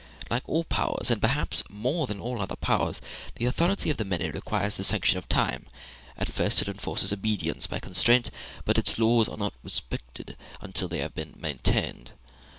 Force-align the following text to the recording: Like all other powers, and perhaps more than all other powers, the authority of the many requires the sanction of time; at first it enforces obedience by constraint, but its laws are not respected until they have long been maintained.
Like 0.31 0.49
all 0.49 0.61
other 0.61 0.67
powers, 0.67 1.11
and 1.11 1.21
perhaps 1.21 1.63
more 1.69 2.07
than 2.07 2.19
all 2.19 2.41
other 2.41 2.55
powers, 2.55 3.01
the 3.35 3.45
authority 3.45 3.91
of 3.91 3.97
the 3.97 4.03
many 4.03 4.31
requires 4.31 4.73
the 4.73 4.83
sanction 4.83 5.19
of 5.19 5.29
time; 5.29 5.67
at 6.17 6.27
first 6.27 6.59
it 6.59 6.67
enforces 6.67 7.13
obedience 7.13 7.67
by 7.67 7.77
constraint, 7.79 8.31
but 8.65 8.79
its 8.79 8.97
laws 8.97 9.29
are 9.29 9.37
not 9.37 9.53
respected 9.61 10.35
until 10.59 10.87
they 10.87 11.01
have 11.01 11.15
long 11.15 11.33
been 11.33 11.39
maintained. 11.41 12.13